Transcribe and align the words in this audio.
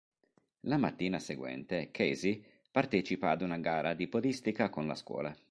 La 0.61 0.77
mattina 0.77 1.19
seguente, 1.19 1.91
Casey 1.91 2.43
partecipa 2.71 3.29
ad 3.29 3.43
una 3.43 3.57
gara 3.59 3.93
di 3.93 4.07
podistica 4.07 4.71
con 4.71 4.87
la 4.87 4.95
scuola. 4.95 5.31